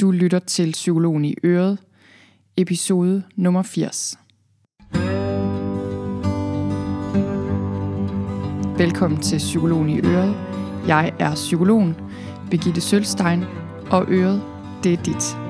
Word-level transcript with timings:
Du 0.00 0.10
lytter 0.10 0.38
til 0.38 0.72
Psykologen 0.72 1.24
i 1.24 1.34
Øret, 1.44 1.78
episode 2.56 3.22
nummer 3.36 3.62
80. 3.62 4.18
Velkommen 8.78 9.20
til 9.20 9.38
Psykologen 9.38 9.88
i 9.90 10.00
Øret. 10.00 10.34
Jeg 10.86 11.12
er 11.18 11.34
psykologen, 11.34 11.94
Birgitte 12.50 12.80
Sølstein, 12.80 13.44
og 13.90 14.06
Øret, 14.08 14.42
det 14.84 14.92
er 14.92 15.02
dit. 15.02 15.49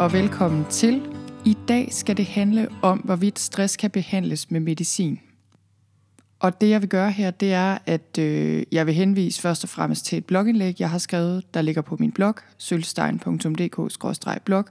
Og 0.00 0.12
velkommen 0.12 0.64
til. 0.70 1.02
I 1.44 1.56
dag 1.68 1.92
skal 1.92 2.16
det 2.16 2.26
handle 2.26 2.68
om, 2.82 2.98
hvorvidt 2.98 3.38
stress 3.38 3.76
kan 3.76 3.90
behandles 3.90 4.50
med 4.50 4.60
medicin. 4.60 5.20
Og 6.38 6.60
det 6.60 6.70
jeg 6.70 6.80
vil 6.80 6.88
gøre 6.88 7.10
her, 7.10 7.30
det 7.30 7.52
er, 7.52 7.78
at 7.86 8.18
øh, 8.18 8.62
jeg 8.72 8.86
vil 8.86 8.94
henvise 8.94 9.40
først 9.40 9.64
og 9.64 9.70
fremmest 9.70 10.04
til 10.04 10.18
et 10.18 10.24
blogindlæg, 10.24 10.80
jeg 10.80 10.90
har 10.90 10.98
skrevet, 10.98 11.54
der 11.54 11.62
ligger 11.62 11.82
på 11.82 11.96
min 11.96 12.12
blog, 12.12 12.34
sølvstein.dk-blog, 12.58 14.64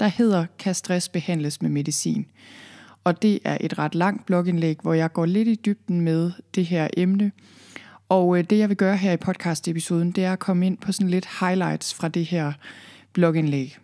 der 0.00 0.06
hedder 0.06 0.46
Kan 0.58 0.74
stress 0.74 1.08
behandles 1.08 1.62
med 1.62 1.70
medicin? 1.70 2.26
Og 3.04 3.22
det 3.22 3.38
er 3.44 3.58
et 3.60 3.78
ret 3.78 3.94
langt 3.94 4.26
blogindlæg, 4.26 4.78
hvor 4.82 4.92
jeg 4.92 5.12
går 5.12 5.26
lidt 5.26 5.48
i 5.48 5.54
dybden 5.54 6.00
med 6.00 6.32
det 6.54 6.66
her 6.66 6.88
emne. 6.96 7.32
Og 8.08 8.38
øh, 8.38 8.44
det 8.50 8.58
jeg 8.58 8.68
vil 8.68 8.76
gøre 8.76 8.96
her 8.96 9.12
i 9.12 9.16
podcast-episoden, 9.16 10.12
det 10.12 10.24
er 10.24 10.32
at 10.32 10.38
komme 10.38 10.66
ind 10.66 10.78
på 10.78 10.92
sådan 10.92 11.10
lidt 11.10 11.28
highlights 11.40 11.94
fra 11.94 12.08
det 12.08 12.26
her 12.26 12.52
blogindlæg 13.12 13.78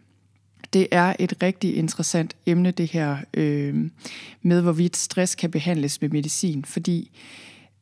det 0.72 0.88
er 0.90 1.14
et 1.18 1.42
rigtig 1.42 1.76
interessant 1.76 2.36
emne, 2.46 2.70
det 2.70 2.88
her 2.88 3.16
øh, 3.34 3.90
med, 4.42 4.62
hvorvidt 4.62 4.96
stress 4.96 5.34
kan 5.34 5.50
behandles 5.50 6.00
med 6.00 6.08
medicin, 6.08 6.64
fordi 6.64 7.10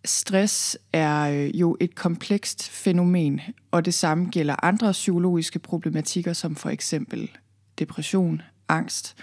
stress 0.04 0.78
er 0.92 1.20
øh, 1.20 1.60
jo 1.60 1.76
et 1.80 1.94
komplekst 1.94 2.70
fænomen, 2.70 3.40
og 3.70 3.84
det 3.84 3.94
samme 3.94 4.28
gælder 4.30 4.64
andre 4.64 4.92
psykologiske 4.92 5.58
problematikker, 5.58 6.32
som 6.32 6.56
for 6.56 6.70
eksempel 6.70 7.30
depression, 7.78 8.42
angst, 8.68 9.16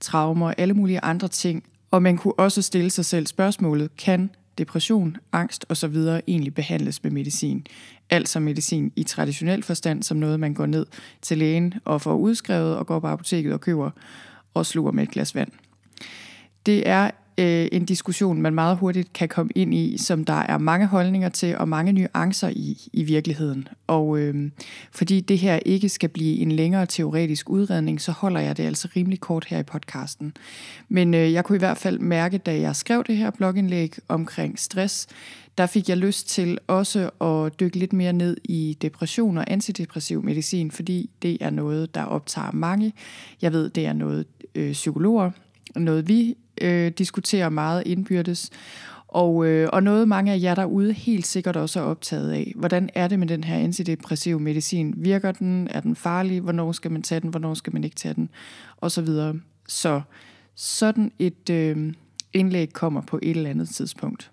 traumer 0.00 0.46
og 0.46 0.54
alle 0.58 0.74
mulige 0.74 1.00
andre 1.00 1.28
ting. 1.28 1.64
Og 1.90 2.02
man 2.02 2.16
kunne 2.16 2.38
også 2.38 2.62
stille 2.62 2.90
sig 2.90 3.04
selv 3.04 3.26
spørgsmålet, 3.26 3.96
kan 3.96 4.30
depression, 4.58 5.16
angst 5.32 5.66
osv. 5.68 5.94
egentlig 6.26 6.54
behandles 6.54 7.02
med 7.02 7.10
medicin. 7.10 7.66
Altså 8.10 8.40
medicin 8.40 8.92
i 8.96 9.02
traditionel 9.02 9.62
forstand, 9.62 10.02
som 10.02 10.16
noget, 10.16 10.40
man 10.40 10.54
går 10.54 10.66
ned 10.66 10.86
til 11.22 11.38
lægen 11.38 11.74
og 11.84 12.00
får 12.00 12.14
udskrevet 12.14 12.76
og 12.76 12.86
går 12.86 13.00
på 13.00 13.06
apoteket 13.06 13.52
og 13.52 13.60
køber 13.60 13.90
og 14.54 14.66
sluger 14.66 14.92
med 14.92 15.02
et 15.02 15.10
glas 15.10 15.34
vand. 15.34 15.50
Det 16.66 16.88
er 16.88 17.10
øh, 17.38 17.68
en 17.72 17.84
diskussion, 17.84 18.42
man 18.42 18.54
meget 18.54 18.76
hurtigt 18.76 19.12
kan 19.12 19.28
komme 19.28 19.52
ind 19.54 19.74
i, 19.74 19.98
som 19.98 20.24
der 20.24 20.32
er 20.32 20.58
mange 20.58 20.86
holdninger 20.86 21.28
til 21.28 21.58
og 21.58 21.68
mange 21.68 21.92
nuancer 21.92 22.48
i 22.48 22.88
i 22.92 23.02
virkeligheden. 23.02 23.68
Og 23.86 24.18
øh, 24.18 24.50
fordi 24.92 25.20
det 25.20 25.38
her 25.38 25.58
ikke 25.66 25.88
skal 25.88 26.08
blive 26.08 26.38
en 26.38 26.52
længere 26.52 26.86
teoretisk 26.86 27.50
udredning, 27.50 28.00
så 28.00 28.12
holder 28.12 28.40
jeg 28.40 28.56
det 28.56 28.62
altså 28.62 28.88
rimelig 28.96 29.20
kort 29.20 29.44
her 29.44 29.58
i 29.58 29.62
podcasten. 29.62 30.36
Men 30.88 31.14
øh, 31.14 31.32
jeg 31.32 31.44
kunne 31.44 31.56
i 31.56 31.58
hvert 31.58 31.78
fald 31.78 31.98
mærke, 31.98 32.38
da 32.38 32.60
jeg 32.60 32.76
skrev 32.76 33.04
det 33.04 33.16
her 33.16 33.30
blogindlæg 33.30 33.94
omkring 34.08 34.58
stress, 34.58 35.06
der 35.58 35.66
fik 35.66 35.88
jeg 35.88 35.96
lyst 35.96 36.28
til 36.28 36.58
også 36.66 37.10
at 37.20 37.60
dykke 37.60 37.78
lidt 37.78 37.92
mere 37.92 38.12
ned 38.12 38.36
i 38.44 38.78
depression 38.82 39.38
og 39.38 39.44
antidepressiv 39.46 40.22
medicin, 40.22 40.70
fordi 40.70 41.10
det 41.22 41.38
er 41.40 41.50
noget, 41.50 41.94
der 41.94 42.04
optager 42.04 42.52
mange. 42.52 42.92
Jeg 43.42 43.52
ved, 43.52 43.70
det 43.70 43.86
er 43.86 43.92
noget 43.92 44.26
øh, 44.54 44.72
psykologer, 44.72 45.30
noget 45.76 46.08
vi 46.08 46.34
øh, 46.60 46.92
diskuterer 46.98 47.48
meget 47.48 47.82
indbyrdes. 47.86 48.50
Og, 49.08 49.46
øh, 49.46 49.68
og 49.72 49.82
noget 49.82 50.08
mange 50.08 50.32
af 50.32 50.38
jer 50.42 50.54
derude 50.54 50.92
helt 50.92 51.26
sikkert 51.26 51.56
også 51.56 51.80
er 51.80 51.84
optaget 51.84 52.32
af. 52.32 52.52
Hvordan 52.56 52.90
er 52.94 53.08
det 53.08 53.18
med 53.18 53.28
den 53.28 53.44
her 53.44 53.56
antidepressiv 53.56 54.40
medicin? 54.40 54.94
Virker 54.96 55.32
den? 55.32 55.68
Er 55.70 55.80
den 55.80 55.96
farlig? 55.96 56.40
Hvornår 56.40 56.72
skal 56.72 56.90
man 56.90 57.02
tage 57.02 57.20
den? 57.20 57.30
Hvornår 57.30 57.54
skal 57.54 57.72
man 57.72 57.84
ikke 57.84 57.96
tage 57.96 58.14
den? 58.14 58.28
Og 58.76 58.90
så 58.90 59.02
videre. 59.02 59.34
Så 59.68 60.00
sådan 60.54 61.12
et 61.18 61.50
øh, 61.50 61.92
indlæg 62.32 62.72
kommer 62.72 63.00
på 63.00 63.18
et 63.22 63.36
eller 63.36 63.50
andet 63.50 63.68
tidspunkt. 63.68 64.30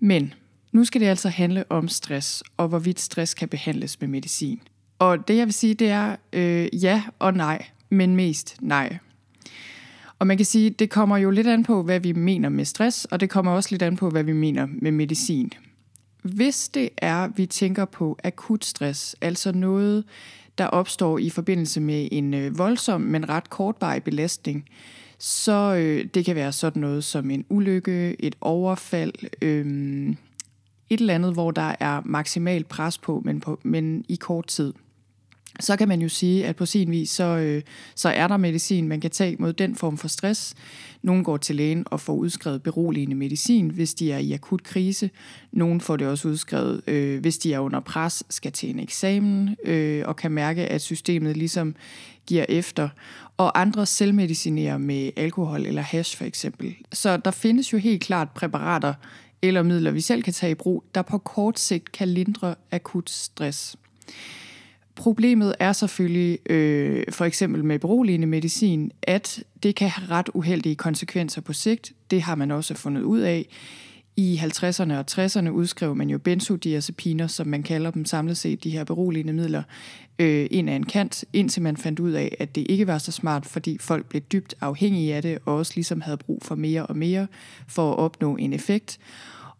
Men 0.00 0.34
nu 0.72 0.84
skal 0.84 1.00
det 1.00 1.06
altså 1.06 1.28
handle 1.28 1.64
om 1.70 1.88
stress, 1.88 2.42
og 2.56 2.68
hvorvidt 2.68 3.00
stress 3.00 3.34
kan 3.34 3.48
behandles 3.48 4.00
med 4.00 4.08
medicin. 4.08 4.60
Og 4.98 5.28
det 5.28 5.36
jeg 5.36 5.46
vil 5.46 5.54
sige, 5.54 5.74
det 5.74 5.88
er 5.88 6.16
øh, 6.32 6.84
ja 6.84 7.02
og 7.18 7.34
nej, 7.34 7.66
men 7.90 8.16
mest 8.16 8.56
nej. 8.60 8.98
Og 10.18 10.26
man 10.26 10.36
kan 10.36 10.46
sige, 10.46 10.70
det 10.70 10.90
kommer 10.90 11.16
jo 11.16 11.30
lidt 11.30 11.46
an 11.46 11.62
på, 11.62 11.82
hvad 11.82 12.00
vi 12.00 12.12
mener 12.12 12.48
med 12.48 12.64
stress, 12.64 13.04
og 13.04 13.20
det 13.20 13.30
kommer 13.30 13.52
også 13.52 13.68
lidt 13.70 13.82
an 13.82 13.96
på, 13.96 14.10
hvad 14.10 14.22
vi 14.22 14.32
mener 14.32 14.66
med 14.72 14.90
medicin. 14.90 15.52
Hvis 16.22 16.68
det 16.68 16.88
er, 16.96 17.28
vi 17.36 17.46
tænker 17.46 17.84
på 17.84 18.18
akut 18.24 18.64
stress, 18.64 19.16
altså 19.20 19.52
noget, 19.52 20.04
der 20.58 20.66
opstår 20.66 21.18
i 21.18 21.30
forbindelse 21.30 21.80
med 21.80 22.08
en 22.12 22.34
øh, 22.34 22.58
voldsom, 22.58 23.00
men 23.00 23.28
ret 23.28 23.50
kortvarig 23.50 24.02
belastning, 24.02 24.68
så 25.18 25.74
øh, 25.74 26.04
det 26.14 26.24
kan 26.24 26.36
være 26.36 26.52
sådan 26.52 26.80
noget 26.80 27.04
som 27.04 27.30
en 27.30 27.44
ulykke, 27.48 28.16
et 28.22 28.36
overfald, 28.40 29.14
øh, 29.42 29.66
et 30.90 31.00
eller 31.00 31.14
andet, 31.14 31.32
hvor 31.32 31.50
der 31.50 31.74
er 31.80 32.00
maksimal 32.04 32.64
pres 32.64 32.98
på, 32.98 33.22
men, 33.24 33.40
på, 33.40 33.60
men 33.62 34.04
i 34.08 34.16
kort 34.16 34.46
tid 34.46 34.72
så 35.60 35.76
kan 35.76 35.88
man 35.88 36.00
jo 36.00 36.08
sige, 36.08 36.46
at 36.46 36.56
på 36.56 36.66
sin 36.66 36.90
vis, 36.90 37.10
så, 37.10 37.24
øh, 37.24 37.62
så 37.94 38.08
er 38.08 38.28
der 38.28 38.36
medicin, 38.36 38.88
man 38.88 39.00
kan 39.00 39.10
tage 39.10 39.36
mod 39.38 39.52
den 39.52 39.76
form 39.76 39.98
for 39.98 40.08
stress. 40.08 40.54
Nogle 41.02 41.24
går 41.24 41.36
til 41.36 41.56
lægen 41.56 41.84
og 41.86 42.00
får 42.00 42.14
udskrevet 42.14 42.62
beroligende 42.62 43.16
medicin, 43.16 43.70
hvis 43.70 43.94
de 43.94 44.12
er 44.12 44.18
i 44.18 44.32
akut 44.32 44.62
krise. 44.62 45.10
Nogle 45.52 45.80
får 45.80 45.96
det 45.96 46.06
også 46.06 46.28
udskrevet, 46.28 46.82
øh, 46.86 47.20
hvis 47.20 47.38
de 47.38 47.52
er 47.54 47.58
under 47.58 47.80
pres, 47.80 48.22
skal 48.30 48.52
til 48.52 48.70
en 48.70 48.80
eksamen 48.80 49.56
øh, 49.64 50.02
og 50.08 50.16
kan 50.16 50.30
mærke, 50.30 50.66
at 50.66 50.82
systemet 50.82 51.36
ligesom 51.36 51.74
giver 52.26 52.46
efter. 52.48 52.88
Og 53.36 53.60
andre 53.60 53.86
selvmedicinerer 53.86 54.78
med 54.78 55.10
alkohol 55.16 55.66
eller 55.66 55.82
hash 55.82 56.16
for 56.16 56.24
eksempel. 56.24 56.74
Så 56.92 57.16
der 57.16 57.30
findes 57.30 57.72
jo 57.72 57.78
helt 57.78 58.02
klart 58.02 58.30
præparater 58.30 58.94
eller 59.42 59.62
midler, 59.62 59.90
vi 59.90 60.00
selv 60.00 60.22
kan 60.22 60.32
tage 60.32 60.50
i 60.50 60.54
brug, 60.54 60.84
der 60.94 61.02
på 61.02 61.18
kort 61.18 61.58
sigt 61.58 61.92
kan 61.92 62.08
lindre 62.08 62.54
akut 62.70 63.10
stress. 63.10 63.76
Problemet 64.96 65.54
er 65.58 65.72
selvfølgelig, 65.72 66.50
øh, 66.50 67.04
for 67.10 67.24
eksempel 67.24 67.64
med 67.64 67.78
beroligende 67.78 68.26
medicin, 68.26 68.92
at 69.02 69.44
det 69.62 69.74
kan 69.74 69.88
have 69.88 70.10
ret 70.10 70.28
uheldige 70.34 70.74
konsekvenser 70.74 71.40
på 71.40 71.52
sigt. 71.52 71.92
Det 72.10 72.22
har 72.22 72.34
man 72.34 72.50
også 72.50 72.74
fundet 72.74 73.02
ud 73.02 73.20
af. 73.20 73.46
I 74.18 74.40
50'erne 74.42 74.92
og 74.92 75.04
60'erne 75.10 75.48
udskrev 75.48 75.96
man 75.96 76.10
jo 76.10 76.18
benzodiazepiner, 76.18 77.26
som 77.26 77.46
man 77.46 77.62
kalder 77.62 77.90
dem 77.90 78.04
samlet 78.04 78.36
set, 78.36 78.64
de 78.64 78.70
her 78.70 78.84
beroligende 78.84 79.32
midler, 79.32 79.62
øh, 80.18 80.46
ind 80.50 80.70
af 80.70 80.74
en 80.74 80.86
kant, 80.86 81.24
indtil 81.32 81.62
man 81.62 81.76
fandt 81.76 82.00
ud 82.00 82.12
af, 82.12 82.36
at 82.38 82.54
det 82.54 82.66
ikke 82.68 82.86
var 82.86 82.98
så 82.98 83.12
smart, 83.12 83.46
fordi 83.46 83.78
folk 83.78 84.06
blev 84.06 84.22
dybt 84.22 84.54
afhængige 84.60 85.14
af 85.14 85.22
det, 85.22 85.38
og 85.44 85.54
også 85.54 85.72
ligesom 85.74 86.00
havde 86.00 86.16
brug 86.16 86.42
for 86.42 86.54
mere 86.54 86.86
og 86.86 86.96
mere 86.96 87.26
for 87.66 87.92
at 87.92 87.98
opnå 87.98 88.36
en 88.36 88.52
effekt. 88.52 88.98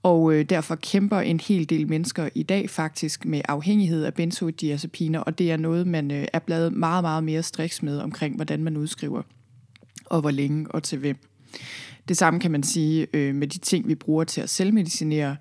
Og 0.07 0.33
øh, 0.33 0.45
derfor 0.45 0.75
kæmper 0.75 1.21
en 1.21 1.41
hel 1.41 1.71
del 1.71 1.89
mennesker 1.89 2.29
i 2.35 2.43
dag 2.43 2.71
faktisk 2.71 3.25
med 3.25 3.41
afhængighed 3.49 4.05
af 4.05 4.15
benzodiazepiner, 4.15 5.21
og 5.21 5.39
det 5.39 5.51
er 5.51 5.57
noget, 5.57 5.87
man 5.87 6.11
øh, 6.11 6.27
er 6.33 6.39
blevet 6.39 6.73
meget, 6.73 7.05
meget 7.05 7.25
mere 7.25 7.43
striks 7.43 7.83
med 7.83 7.99
omkring, 7.99 8.37
hvordan 8.37 8.63
man 8.63 8.77
udskriver, 8.77 9.23
og 10.05 10.21
hvor 10.21 10.31
længe 10.31 10.67
og 10.71 10.83
til 10.83 10.99
hvem. 10.99 11.17
Det 12.09 12.17
samme 12.17 12.41
kan 12.41 12.51
man 12.51 12.63
sige 12.63 13.07
øh, 13.15 13.35
med 13.35 13.47
de 13.47 13.59
ting, 13.59 13.89
vi 13.89 13.95
bruger 13.95 14.25
til 14.25 14.41
at 14.41 14.51
selvmedicinere, 14.51 15.37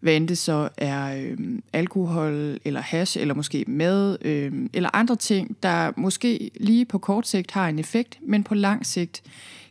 hvad 0.00 0.16
end 0.16 0.28
det 0.28 0.38
så 0.38 0.68
er 0.76 1.16
øh, 1.16 1.38
alkohol 1.72 2.58
eller 2.64 2.80
hash, 2.80 3.18
eller 3.20 3.34
måske 3.34 3.64
mad, 3.68 4.18
øh, 4.22 4.52
eller 4.72 4.90
andre 4.92 5.16
ting, 5.16 5.56
der 5.62 5.92
måske 5.96 6.50
lige 6.60 6.84
på 6.84 6.98
kort 6.98 7.28
sigt 7.28 7.50
har 7.50 7.68
en 7.68 7.78
effekt, 7.78 8.18
men 8.26 8.42
på 8.44 8.54
lang 8.54 8.86
sigt 8.86 9.22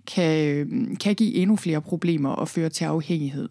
kan, 0.08 0.48
øh, 0.48 0.68
kan 1.00 1.16
give 1.16 1.34
endnu 1.34 1.56
flere 1.56 1.82
problemer 1.82 2.30
og 2.30 2.48
føre 2.48 2.70
til 2.70 2.86
afhængighed. 2.86 3.50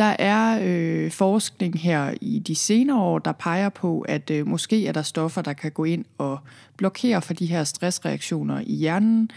Der 0.00 0.16
er 0.18 0.58
øh, 0.62 1.10
forskning 1.10 1.80
her 1.80 2.14
i 2.20 2.38
de 2.38 2.54
senere 2.54 3.00
år, 3.00 3.18
der 3.18 3.32
peger 3.32 3.68
på, 3.68 4.00
at 4.00 4.30
øh, 4.30 4.46
måske 4.46 4.86
er 4.86 4.92
der 4.92 5.02
stoffer, 5.02 5.42
der 5.42 5.52
kan 5.52 5.72
gå 5.72 5.84
ind 5.84 6.04
og 6.18 6.38
blokere 6.76 7.22
for 7.22 7.34
de 7.34 7.46
her 7.46 7.64
stressreaktioner 7.64 8.60
i 8.66 8.74
hjernen, 8.74 9.30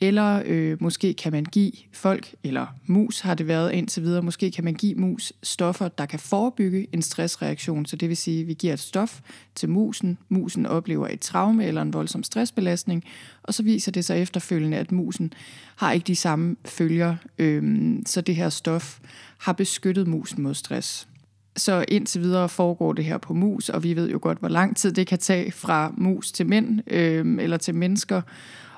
eller 0.00 0.42
øh, 0.46 0.76
måske 0.80 1.14
kan 1.14 1.32
man 1.32 1.44
give 1.44 1.72
folk, 1.92 2.34
eller 2.44 2.66
mus 2.86 3.20
har 3.20 3.34
det 3.34 3.48
været 3.48 3.72
indtil 3.72 4.02
videre, 4.02 4.22
måske 4.22 4.50
kan 4.50 4.64
man 4.64 4.74
give 4.74 4.94
mus 4.94 5.32
stoffer, 5.42 5.88
der 5.88 6.06
kan 6.06 6.18
forebygge 6.18 6.86
en 6.92 7.02
stressreaktion. 7.02 7.86
Så 7.86 7.96
det 7.96 8.08
vil 8.08 8.16
sige, 8.16 8.40
at 8.40 8.46
vi 8.46 8.54
giver 8.54 8.72
et 8.72 8.80
stof 8.80 9.20
til 9.54 9.68
musen. 9.68 10.18
Musen 10.28 10.66
oplever 10.66 11.08
et 11.08 11.20
traume 11.20 11.64
eller 11.64 11.82
en 11.82 11.92
voldsom 11.92 12.22
stressbelastning, 12.22 13.04
og 13.42 13.54
så 13.54 13.62
viser 13.62 13.92
det 13.92 14.04
sig 14.04 14.22
efterfølgende, 14.22 14.76
at 14.76 14.92
musen 14.92 15.32
har 15.76 15.92
ikke 15.92 16.06
de 16.06 16.16
samme 16.16 16.56
følger. 16.64 17.16
Øh, 17.38 17.92
så 18.06 18.20
det 18.20 18.36
her 18.36 18.48
stof 18.48 18.98
har 19.38 19.52
beskyttet 19.52 20.08
musen 20.08 20.42
mod 20.42 20.54
stress. 20.54 21.08
Så 21.56 21.84
indtil 21.88 22.20
videre 22.20 22.48
foregår 22.48 22.92
det 22.92 23.04
her 23.04 23.18
på 23.18 23.34
mus, 23.34 23.68
og 23.68 23.82
vi 23.82 23.96
ved 23.96 24.10
jo 24.10 24.18
godt, 24.22 24.38
hvor 24.38 24.48
lang 24.48 24.76
tid 24.76 24.92
det 24.92 25.06
kan 25.06 25.18
tage 25.18 25.52
fra 25.52 25.94
mus 25.96 26.32
til 26.32 26.46
mænd 26.46 26.80
øh, 26.86 27.36
eller 27.40 27.56
til 27.56 27.74
mennesker. 27.74 28.22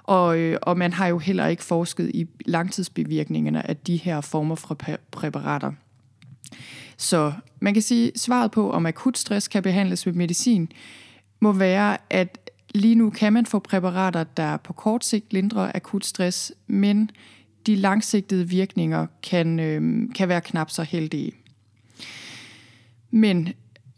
Og, 0.03 0.39
øh, 0.39 0.59
og 0.63 0.79
man 0.79 0.93
har 0.93 1.07
jo 1.07 1.19
heller 1.19 1.47
ikke 1.47 1.65
forsket 1.65 2.11
i 2.15 2.27
langtidsbivirkningerne 2.47 3.69
af 3.69 3.77
de 3.77 3.97
her 3.97 4.21
former 4.21 4.55
for 4.55 4.79
præparater. 5.11 5.73
Så 6.97 7.33
man 7.61 7.75
kan 7.75 7.83
sige, 7.83 8.09
at 8.09 8.19
svaret 8.19 8.51
på, 8.51 8.71
om 8.71 8.87
akut 8.87 9.19
stress 9.19 9.49
kan 9.49 9.63
behandles 9.63 10.07
med 10.07 10.15
medicin, 10.15 10.73
må 11.41 11.53
være, 11.53 11.99
at 12.11 12.51
lige 12.75 12.95
nu 12.95 13.11
kan 13.11 13.33
man 13.33 13.47
få 13.47 13.59
præparater, 13.59 14.25
der 14.25 14.57
på 14.57 14.73
kort 14.73 15.05
sigt 15.05 15.33
lindrer 15.33 15.73
akut 15.75 16.07
stress, 16.07 16.53
men 16.67 17.11
de 17.67 17.77
langsigtede 17.77 18.49
virkninger 18.49 19.07
kan, 19.23 19.61
øh, 19.61 20.09
kan 20.15 20.29
være 20.29 20.41
knap 20.41 20.71
så 20.71 20.83
heldige. 20.83 21.33
Men 23.11 23.49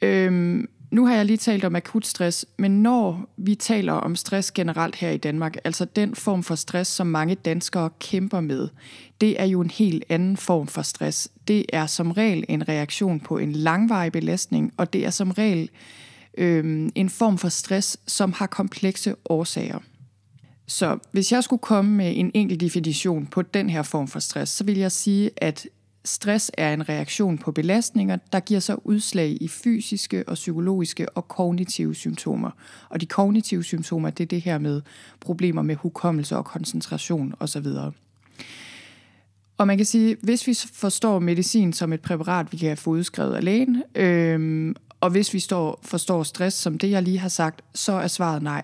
øh, 0.03 0.65
nu 0.95 1.07
har 1.07 1.15
jeg 1.15 1.25
lige 1.25 1.37
talt 1.37 1.65
om 1.65 1.77
akut 1.77 2.07
stress, 2.07 2.47
men 2.57 2.83
når 2.83 3.29
vi 3.37 3.55
taler 3.55 3.93
om 3.93 4.17
stress 4.17 4.53
generelt 4.53 4.97
her 4.97 5.11
i 5.11 5.17
Danmark, 5.17 5.57
altså 5.65 5.85
den 5.85 6.15
form 6.15 6.43
for 6.43 6.55
stress, 6.55 6.91
som 6.91 7.07
mange 7.07 7.35
danskere 7.35 7.91
kæmper 8.01 8.41
med, 8.41 8.69
det 9.21 9.41
er 9.41 9.45
jo 9.45 9.61
en 9.61 9.71
helt 9.71 10.05
anden 10.09 10.37
form 10.37 10.67
for 10.67 10.83
stress. 10.83 11.29
Det 11.49 11.67
er 11.73 11.87
som 11.87 12.11
regel 12.11 12.45
en 12.49 12.69
reaktion 12.69 13.21
på 13.21 13.39
en 13.39 13.53
langvarig 13.53 14.13
belastning, 14.13 14.73
og 14.77 14.93
det 14.93 15.07
er 15.07 15.11
som 15.11 15.31
regel 15.31 15.71
øh, 16.39 16.91
en 16.95 17.11
form 17.11 17.39
for 17.39 17.49
stress, 17.49 17.97
som 18.07 18.33
har 18.33 18.47
komplekse 18.47 19.15
årsager. 19.25 19.79
Så 20.67 20.99
hvis 21.13 21.33
jeg 21.33 21.45
skulle 21.45 21.61
komme 21.61 21.91
med 21.91 22.13
en 22.17 22.31
enkelt 22.35 22.61
definition 22.61 23.27
på 23.27 23.43
den 23.43 23.71
her 23.71 23.83
form 23.83 24.09
for 24.09 24.19
stress, 24.19 24.53
så 24.53 24.65
vil 24.65 24.79
jeg 24.79 24.93
sige, 24.93 25.31
at 25.37 25.67
stress 26.05 26.51
er 26.55 26.73
en 26.73 26.89
reaktion 26.89 27.39
på 27.39 27.53
belastninger, 27.53 28.17
der 28.33 28.41
giver 28.41 28.61
sig 28.61 28.87
udslag 28.87 29.37
i 29.41 29.49
fysiske 29.49 30.25
og 30.27 30.35
psykologiske 30.35 31.09
og 31.09 31.29
kognitive 31.29 31.95
symptomer. 31.95 32.51
Og 32.89 33.01
de 33.01 33.07
kognitive 33.07 33.65
symptomer, 33.65 34.11
det 34.11 34.25
er 34.25 34.29
det 34.29 34.41
her 34.41 34.59
med 34.59 34.83
problemer 35.21 35.63
med 35.63 35.77
hukommelse 35.77 36.37
og 36.37 36.45
koncentration 36.45 37.35
osv. 37.41 37.67
Og 39.59 39.67
man 39.67 39.77
kan 39.77 39.87
sige, 39.87 40.17
hvis 40.23 40.47
vi 40.47 40.55
forstår 40.73 41.19
medicin 41.19 41.73
som 41.73 41.93
et 41.93 42.01
præparat, 42.01 42.53
vi 42.53 42.57
kan 42.57 42.77
få 42.77 42.91
udskrevet 42.91 43.35
af 43.35 43.45
lægen, 43.45 43.83
øhm, 43.95 44.77
og 45.01 45.11
hvis 45.11 45.35
vi 45.35 45.41
står, 45.41 45.81
forstår 45.83 46.23
stress 46.23 46.57
som 46.57 46.79
det, 46.79 46.91
jeg 46.91 47.03
lige 47.03 47.19
har 47.19 47.29
sagt, 47.29 47.61
så 47.75 47.93
er 47.93 48.07
svaret 48.07 48.43
nej. 48.43 48.63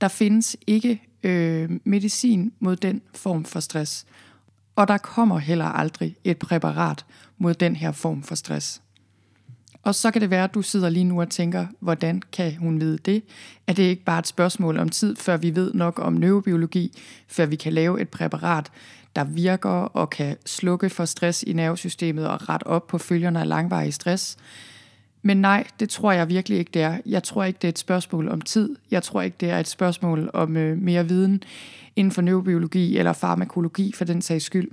Der 0.00 0.08
findes 0.08 0.56
ikke 0.66 1.02
øh, 1.22 1.70
medicin 1.84 2.52
mod 2.60 2.76
den 2.76 3.02
form 3.14 3.44
for 3.44 3.60
stress. 3.60 4.06
Og 4.80 4.88
der 4.88 4.98
kommer 4.98 5.38
heller 5.38 5.64
aldrig 5.64 6.16
et 6.24 6.38
præparat 6.38 7.04
mod 7.38 7.54
den 7.54 7.76
her 7.76 7.92
form 7.92 8.22
for 8.22 8.34
stress. 8.34 8.82
Og 9.82 9.94
så 9.94 10.10
kan 10.10 10.22
det 10.22 10.30
være, 10.30 10.44
at 10.44 10.54
du 10.54 10.62
sidder 10.62 10.88
lige 10.88 11.04
nu 11.04 11.20
og 11.20 11.30
tænker, 11.30 11.66
hvordan 11.80 12.22
kan 12.32 12.56
hun 12.56 12.80
vide 12.80 12.98
det? 12.98 13.22
Er 13.66 13.72
det 13.72 13.82
ikke 13.82 14.04
bare 14.04 14.18
et 14.18 14.26
spørgsmål 14.26 14.78
om 14.78 14.88
tid, 14.88 15.16
før 15.16 15.36
vi 15.36 15.54
ved 15.54 15.74
nok 15.74 15.98
om 15.98 16.12
neurobiologi, 16.12 16.98
før 17.28 17.46
vi 17.46 17.56
kan 17.56 17.72
lave 17.72 18.00
et 18.00 18.08
præparat, 18.08 18.70
der 19.16 19.24
virker 19.24 19.70
og 19.70 20.10
kan 20.10 20.36
slukke 20.46 20.90
for 20.90 21.04
stress 21.04 21.42
i 21.42 21.52
nervesystemet 21.52 22.28
og 22.28 22.48
rette 22.48 22.66
op 22.66 22.86
på 22.86 22.98
følgerne 22.98 23.40
af 23.40 23.48
langvarig 23.48 23.94
stress? 23.94 24.36
Men 25.22 25.36
nej, 25.36 25.66
det 25.80 25.88
tror 25.88 26.12
jeg 26.12 26.28
virkelig 26.28 26.58
ikke, 26.58 26.70
det 26.74 26.82
er. 26.82 26.98
Jeg 27.06 27.22
tror 27.22 27.44
ikke, 27.44 27.58
det 27.62 27.68
er 27.68 27.72
et 27.72 27.78
spørgsmål 27.78 28.28
om 28.28 28.40
tid. 28.40 28.76
Jeg 28.90 29.02
tror 29.02 29.22
ikke, 29.22 29.36
det 29.40 29.50
er 29.50 29.58
et 29.58 29.68
spørgsmål 29.68 30.30
om 30.32 30.56
øh, 30.56 30.78
mere 30.78 31.08
viden 31.08 31.42
inden 31.96 32.12
for 32.12 32.22
neurobiologi 32.22 32.98
eller 32.98 33.12
farmakologi 33.12 33.92
for 33.92 34.04
den 34.04 34.22
sags 34.22 34.44
skyld. 34.44 34.68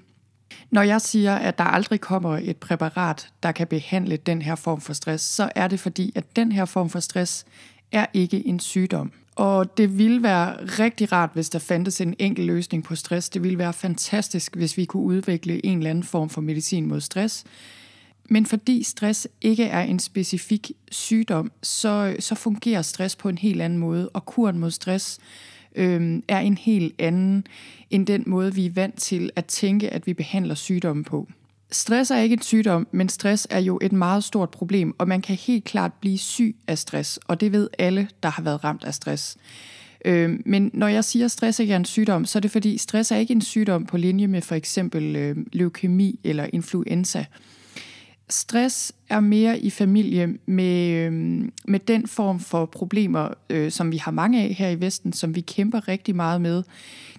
Når 0.72 0.82
jeg 0.82 1.02
siger, 1.02 1.36
at 1.36 1.58
der 1.58 1.64
aldrig 1.64 2.02
kommer 2.02 2.40
et 2.42 2.58
præparat, 2.58 3.30
der 3.44 3.52
kan 3.52 3.68
behandle 3.68 4.18
den 4.18 4.42
her 4.42 4.56
form 4.56 4.82
for 4.82 4.94
stress, 4.94 5.24
så 5.24 5.50
er 5.56 5.68
det 5.68 5.80
fordi, 5.80 6.12
at 6.16 6.36
den 6.36 6.52
her 6.52 6.66
form 6.66 6.90
for 6.90 7.00
stress 7.00 7.46
er 7.92 8.06
ikke 8.14 8.48
en 8.48 8.60
sygdom. 8.60 9.12
Og 9.36 9.78
det 9.78 9.98
ville 9.98 10.24
være 10.24 10.56
rigtig 10.66 11.12
rart, 11.12 11.30
hvis 11.34 11.50
der 11.50 11.60
fandtes 11.60 12.02
en 12.02 12.16
enkel 12.20 12.46
løsning 12.46 12.84
på 12.84 12.96
stress. 12.96 13.30
Det 13.30 13.44
ville 13.44 13.58
være 13.58 13.74
fantastisk, 13.74 14.56
hvis 14.56 14.78
vi 14.78 14.86
kunne 14.86 15.04
udvikle 15.04 15.66
en 15.66 15.78
eller 15.78 15.90
anden 15.90 16.04
form 16.04 16.30
for 16.30 16.42
medicin 16.42 16.88
mod 16.88 17.02
stress. 17.02 17.44
Men 18.30 18.46
fordi 18.46 18.84
stress 18.84 19.28
ikke 19.42 19.64
er 19.64 19.82
en 19.82 20.00
specifik 20.00 20.72
sygdom, 20.92 21.52
så, 21.64 22.16
så 22.20 22.36
fungerer 22.36 22.82
stress 22.82 23.16
på 23.16 23.30
en 23.30 23.38
helt 23.38 23.62
anden 23.62 23.80
måde, 23.80 24.10
og 24.10 24.26
kuren 24.26 24.60
mod 24.60 24.72
stress 24.72 25.20
øh, 25.76 26.22
er 26.28 26.40
en 26.40 26.58
helt 26.58 26.96
anden 27.00 27.48
end 27.90 28.08
den 28.08 28.24
måde, 28.28 28.56
vi 28.56 28.66
er 28.66 28.72
vant 28.72 28.96
til 28.96 29.30
at 29.36 29.46
tænke, 29.46 29.90
at 29.90 30.08
vi 30.08 30.14
behandler 30.14 30.56
sygdommen 30.56 31.04
på. 31.04 31.28
Stress 31.72 32.12
er 32.12 32.18
ikke 32.18 32.34
en 32.34 32.42
sygdom, 32.42 32.88
men 32.92 33.10
stress 33.10 33.48
er 33.50 33.60
jo 33.60 33.80
et 33.82 33.92
meget 33.92 34.24
stort 34.24 34.50
problem, 34.50 34.96
og 34.98 35.08
man 35.08 35.22
kan 35.22 35.36
helt 35.36 35.64
klart 35.64 35.94
blive 35.94 36.18
syg 36.18 36.56
af 36.68 36.78
stress, 36.78 37.20
og 37.28 37.42
det 37.42 37.52
ved 37.52 37.70
alle, 37.80 38.10
der 38.24 38.30
har 38.30 38.44
været 38.44 38.64
ramt 38.64 38.84
af 38.84 38.94
stress. 38.94 39.38
Øh, 40.06 40.40
men 40.46 40.72
når 40.74 40.88
jeg 40.88 41.04
siger, 41.04 41.26
at 41.26 41.32
stress 41.32 41.60
ikke 41.60 41.74
er 41.74 41.78
en 41.78 41.86
sygdom, 41.86 42.26
så 42.26 42.40
er 42.40 42.42
det 42.42 42.52
fordi, 42.52 42.78
stress 42.78 43.12
er 43.12 43.18
ikke 43.18 43.34
en 43.34 43.42
sygdom 43.42 43.86
på 43.86 43.98
linje 43.98 44.28
med 44.28 44.42
for 44.42 44.56
eksempel 44.56 45.16
øh, 45.16 45.38
leukemi 45.54 46.20
eller 46.24 46.48
influenza. 46.54 47.26
Stress 48.30 48.94
er 49.10 49.20
mere 49.20 49.60
i 49.60 49.70
familie 49.70 50.38
med, 50.46 50.92
øh, 50.92 51.12
med 51.66 51.80
den 51.80 52.08
form 52.08 52.40
for 52.40 52.66
problemer, 52.66 53.30
øh, 53.50 53.72
som 53.72 53.92
vi 53.92 53.98
har 53.98 54.12
mange 54.12 54.44
af 54.44 54.54
her 54.54 54.70
i 54.70 54.82
Vesten, 54.82 55.14
som 55.14 55.36
vi 55.36 55.42
kæmper 55.42 55.88
rigtig 55.88 56.16
meget 56.16 56.42
med. 56.42 56.64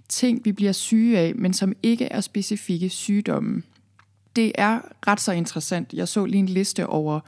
Ting, 0.09 0.45
vi 0.45 0.53
bliver 0.53 0.73
syge 0.73 1.19
af, 1.19 1.35
men 1.35 1.53
som 1.53 1.73
ikke 1.83 2.05
er 2.05 2.21
specifikke 2.21 2.89
sygdomme. 2.89 3.63
Det 4.37 4.53
er 4.55 4.81
ret 5.07 5.21
så 5.21 5.33
interessant. 5.33 5.93
Jeg 5.93 6.09
så 6.09 6.25
lige 6.25 6.39
en 6.39 6.49
liste 6.49 6.87
over 6.87 7.21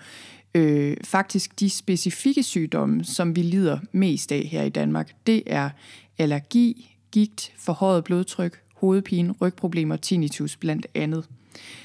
øh, 0.54 0.96
faktisk 1.04 1.60
de 1.60 1.70
specifikke 1.70 2.42
sygdomme, 2.42 3.04
som 3.04 3.36
vi 3.36 3.42
lider 3.42 3.78
mest 3.92 4.32
af 4.32 4.48
her 4.52 4.62
i 4.62 4.68
Danmark. 4.68 5.14
Det 5.26 5.42
er 5.46 5.70
allergi, 6.18 6.96
gigt, 7.10 7.52
forhøjet 7.58 8.04
blodtryk, 8.04 8.60
hovedpine, 8.74 9.32
rygproblemer, 9.40 9.96
tinnitus 9.96 10.56
blandt 10.56 10.86
andet. 10.94 11.24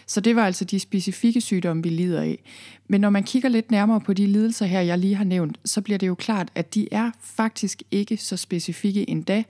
Så 0.06 0.22
det 0.22 0.36
var 0.36 0.46
altså 0.46 0.66
de 0.66 0.80
specifikke 0.80 1.42
sygdomme, 1.42 1.84
vi 1.84 1.90
lider 1.90 2.22
af. 2.22 2.44
Men 2.88 3.02
når 3.02 3.10
man 3.10 3.24
kigger 3.24 3.50
lidt 3.50 3.72
nærmere 3.72 4.02
på 4.02 4.14
de 4.14 4.28
lidelser 4.28 4.66
her, 4.66 4.82
jeg 4.82 4.98
lige 4.98 5.16
har 5.16 5.24
nævnt, 5.24 5.58
så 5.66 5.82
bliver 5.82 5.98
det 5.98 6.08
jo 6.08 6.16
klart, 6.16 6.50
at 6.56 6.74
de 6.74 6.88
er 6.92 7.12
faktisk 7.22 7.84
ikke 7.92 8.18
så 8.18 8.38
specifikke 8.38 9.10
endda, 9.10 9.44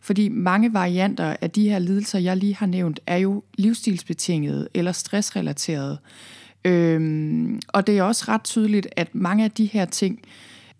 fordi 0.00 0.28
mange 0.28 0.72
varianter 0.72 1.36
af 1.40 1.50
de 1.50 1.68
her 1.68 1.78
lidelser, 1.78 2.18
jeg 2.18 2.36
lige 2.36 2.54
har 2.54 2.66
nævnt, 2.66 3.00
er 3.06 3.16
jo 3.16 3.42
livsstilsbetingede 3.54 4.68
eller 4.74 4.92
stressrelaterede. 4.92 5.98
Øhm, 6.64 7.60
og 7.68 7.86
det 7.86 7.98
er 7.98 8.02
også 8.02 8.24
ret 8.28 8.44
tydeligt, 8.44 8.88
at 8.96 9.14
mange 9.14 9.44
af 9.44 9.50
de 9.50 9.66
her 9.66 9.84
ting, 9.84 10.20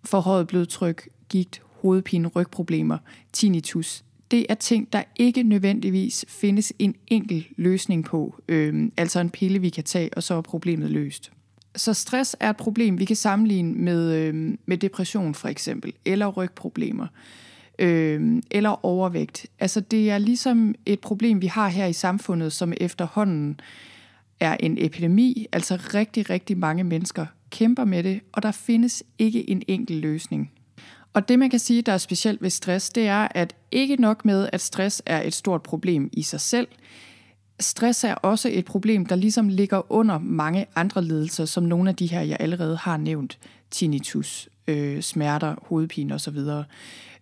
forhøjet 0.04 0.46
blodtryk, 0.46 1.08
gigt, 1.28 1.62
hovedpine, 1.82 2.28
rygproblemer, 2.28 2.98
tinnitus, 3.32 4.04
det 4.34 4.46
er 4.48 4.54
ting, 4.54 4.92
der 4.92 5.02
ikke 5.16 5.42
nødvendigvis 5.42 6.24
findes 6.28 6.72
en 6.78 6.94
enkel 7.06 7.46
løsning 7.56 8.04
på, 8.04 8.42
øh, 8.48 8.90
altså 8.96 9.20
en 9.20 9.30
pille, 9.30 9.58
vi 9.58 9.68
kan 9.68 9.84
tage, 9.84 10.10
og 10.16 10.22
så 10.22 10.34
er 10.34 10.40
problemet 10.40 10.90
løst. 10.90 11.32
Så 11.76 11.92
stress 11.92 12.36
er 12.40 12.50
et 12.50 12.56
problem, 12.56 12.98
vi 12.98 13.04
kan 13.04 13.16
sammenligne 13.16 13.74
med, 13.74 14.12
øh, 14.12 14.54
med 14.66 14.78
depression 14.78 15.34
for 15.34 15.48
eksempel, 15.48 15.92
eller 16.04 16.26
rygproblemer, 16.26 17.06
øh, 17.78 18.42
eller 18.50 18.84
overvægt. 18.84 19.46
Altså 19.60 19.80
det 19.80 20.10
er 20.10 20.18
ligesom 20.18 20.74
et 20.86 21.00
problem, 21.00 21.42
vi 21.42 21.46
har 21.46 21.68
her 21.68 21.86
i 21.86 21.92
samfundet, 21.92 22.52
som 22.52 22.72
efterhånden 22.76 23.60
er 24.40 24.56
en 24.60 24.76
epidemi, 24.80 25.46
altså 25.52 25.76
rigtig, 25.94 26.30
rigtig 26.30 26.58
mange 26.58 26.84
mennesker 26.84 27.26
kæmper 27.50 27.84
med 27.84 28.02
det, 28.02 28.20
og 28.32 28.42
der 28.42 28.52
findes 28.52 29.02
ikke 29.18 29.50
en 29.50 29.62
enkel 29.68 29.96
løsning. 29.96 30.50
Og 31.14 31.28
det 31.28 31.38
man 31.38 31.50
kan 31.50 31.58
sige, 31.58 31.82
der 31.82 31.92
er 31.92 31.98
specielt 31.98 32.42
ved 32.42 32.50
stress, 32.50 32.90
det 32.90 33.06
er, 33.06 33.28
at 33.30 33.54
ikke 33.70 33.96
nok 33.96 34.24
med, 34.24 34.48
at 34.52 34.60
stress 34.60 35.02
er 35.06 35.22
et 35.22 35.34
stort 35.34 35.62
problem 35.62 36.10
i 36.12 36.22
sig 36.22 36.40
selv, 36.40 36.68
stress 37.60 38.04
er 38.04 38.14
også 38.14 38.48
et 38.52 38.64
problem, 38.64 39.06
der 39.06 39.16
ligesom 39.16 39.48
ligger 39.48 39.92
under 39.92 40.18
mange 40.18 40.66
andre 40.76 41.04
lidelser, 41.04 41.44
som 41.44 41.62
nogle 41.62 41.90
af 41.90 41.96
de 41.96 42.06
her, 42.06 42.20
jeg 42.20 42.36
allerede 42.40 42.76
har 42.76 42.96
nævnt, 42.96 43.38
tinnitus, 43.70 44.48
øh, 44.66 45.02
smerter, 45.02 45.54
hovedpine 45.62 46.14
osv. 46.14 46.38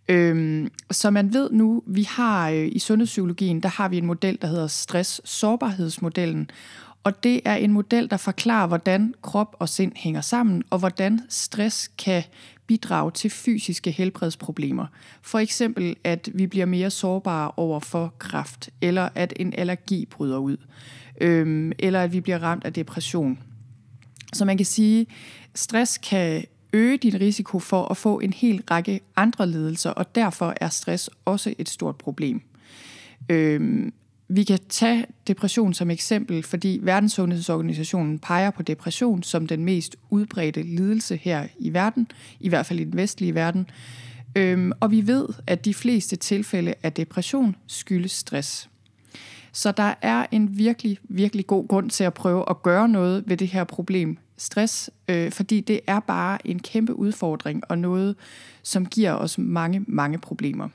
Øhm, 0.09 0.71
så 0.91 1.11
man 1.11 1.33
ved 1.33 1.51
nu, 1.51 1.83
vi 1.87 2.03
har 2.03 2.51
øh, 2.51 2.69
i 2.73 2.79
sundhedspsykologien, 2.79 3.61
der 3.61 3.69
har 3.69 3.89
vi 3.89 3.99
en 3.99 4.07
model, 4.07 4.39
der 4.43 4.49
hedder 4.49 4.67
stress-sårbarhedsmodellen, 4.67 6.51
og 7.05 7.23
det 7.23 7.41
er 7.45 7.55
en 7.55 7.73
model, 7.73 8.11
der 8.11 8.17
forklarer, 8.17 8.67
hvordan 8.67 9.15
krop 9.23 9.57
og 9.59 9.69
sind 9.69 9.93
hænger 9.97 10.21
sammen, 10.21 10.63
og 10.71 10.79
hvordan 10.79 11.21
stress 11.29 11.91
kan 11.99 12.23
bidrage 12.67 13.11
til 13.11 13.31
fysiske 13.31 13.91
helbredsproblemer. 13.91 14.87
For 15.23 15.39
eksempel, 15.39 15.97
at 16.05 16.29
vi 16.35 16.47
bliver 16.47 16.67
mere 16.67 16.91
sårbare 16.91 17.51
over 17.57 17.81
for 17.81 18.15
kræft, 18.19 18.71
eller 18.81 19.09
at 19.15 19.33
en 19.37 19.55
allergi 19.59 20.07
bryder 20.11 20.39
ud, 20.39 20.57
øhm, 21.21 21.73
eller 21.79 22.03
at 22.03 22.13
vi 22.13 22.21
bliver 22.21 22.39
ramt 22.39 22.65
af 22.65 22.73
depression. 22.73 23.39
Så 24.33 24.45
man 24.45 24.57
kan 24.57 24.67
sige, 24.67 25.07
stress 25.55 25.99
kan 25.99 26.45
øge 26.73 26.97
din 26.97 27.21
risiko 27.21 27.59
for 27.59 27.85
at 27.85 27.97
få 27.97 28.21
en 28.21 28.33
hel 28.33 28.63
række 28.71 29.01
andre 29.17 29.47
lidelser, 29.47 29.91
og 29.91 30.15
derfor 30.15 30.55
er 30.61 30.69
stress 30.69 31.11
også 31.25 31.55
et 31.59 31.69
stort 31.69 31.97
problem. 31.97 32.43
Øhm, 33.29 33.93
vi 34.29 34.45
kan 34.45 34.59
tage 34.69 35.07
depression 35.27 35.75
som 35.75 35.91
eksempel, 35.91 36.43
fordi 36.43 36.79
Verdenssundhedsorganisationen 36.83 38.19
peger 38.19 38.51
på 38.51 38.63
depression 38.63 39.23
som 39.23 39.47
den 39.47 39.65
mest 39.65 39.97
udbredte 40.11 40.63
lidelse 40.63 41.17
her 41.17 41.47
i 41.59 41.73
verden, 41.73 42.07
i 42.41 42.49
hvert 42.49 42.67
fald 42.67 42.81
i 42.81 42.85
den 42.85 42.97
vestlige 42.97 43.35
verden. 43.35 43.67
Øhm, 44.37 44.73
og 44.81 44.91
vi 44.91 45.07
ved, 45.07 45.29
at 45.47 45.65
de 45.65 45.75
fleste 45.75 46.17
tilfælde 46.17 46.75
af 46.83 46.93
depression 46.93 47.57
skyldes 47.67 48.13
stress. 48.13 48.69
Så 49.53 49.73
der 49.73 49.95
er 50.03 50.27
en 50.31 50.59
virkelig, 50.59 50.99
virkelig 51.03 51.47
god 51.47 51.69
grund 51.69 51.91
til 51.91 52.05
at 52.05 52.15
prøve 52.15 52.45
at 52.51 52.63
gøre 52.63 52.89
noget 52.89 53.25
ved 53.27 53.37
det 53.37 53.49
her 53.49 53.65
problem, 53.65 54.19
stress, 54.37 54.91
øh, 55.09 55.33
fordi 55.33 55.61
det 55.61 55.81
er 55.87 56.01
bare 56.01 56.47
en 56.47 56.59
kæmpe 56.59 56.95
udfordring 56.95 57.63
og 57.69 57.79
noget, 57.79 58.17
som 58.63 58.87
giver 58.87 59.13
os 59.13 59.39
mange, 59.39 59.85
mange 59.87 60.19
problemer. 60.19 60.69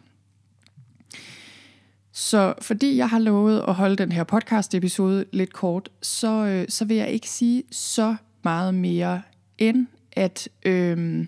Så 2.19 2.53
fordi 2.61 2.97
jeg 2.97 3.09
har 3.09 3.19
lovet 3.19 3.63
at 3.67 3.73
holde 3.73 3.95
den 3.95 4.11
her 4.11 4.23
podcast-episode 4.23 5.25
lidt 5.33 5.53
kort, 5.53 5.89
så, 6.01 6.45
øh, 6.45 6.65
så 6.69 6.85
vil 6.85 6.97
jeg 6.97 7.09
ikke 7.09 7.29
sige 7.29 7.63
så 7.71 8.15
meget 8.43 8.73
mere, 8.73 9.21
end 9.57 9.87
at, 10.11 10.49
øh, 10.65 11.25